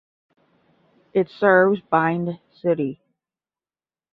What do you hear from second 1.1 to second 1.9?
It serves